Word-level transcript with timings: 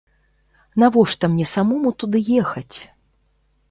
Навошта 0.85 1.31
мне 1.35 1.47
самому 1.53 1.95
туды 2.01 2.25
ехаць? 2.43 2.77